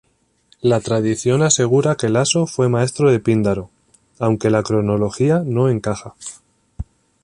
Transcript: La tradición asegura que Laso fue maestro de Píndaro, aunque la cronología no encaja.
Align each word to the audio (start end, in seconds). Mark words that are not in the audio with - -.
La 0.61 0.79
tradición 0.79 1.43
asegura 1.43 1.93
que 1.95 2.09
Laso 2.09 2.47
fue 2.47 2.67
maestro 2.69 3.11
de 3.11 3.19
Píndaro, 3.19 3.69
aunque 4.17 4.49
la 4.49 4.63
cronología 4.63 5.43
no 5.45 5.69
encaja. 5.69 6.15